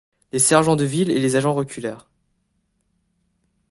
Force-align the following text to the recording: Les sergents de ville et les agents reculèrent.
Les 0.31 0.39
sergents 0.39 0.75
de 0.75 0.83
ville 0.83 1.11
et 1.11 1.19
les 1.19 1.35
agents 1.35 1.53
reculèrent. 1.53 2.09